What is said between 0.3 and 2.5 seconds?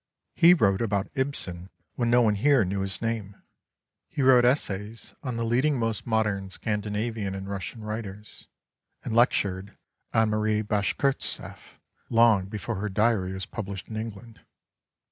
He wrote about Ibsen when no one